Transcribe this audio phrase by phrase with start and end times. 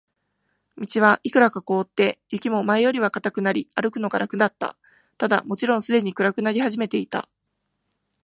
[0.79, 4.75] 道はいくらか凍って、雪も前よりは固くなり、歩くのが楽だった。
[5.19, 7.29] ただ、もちろんすでに暗くなり始めていた。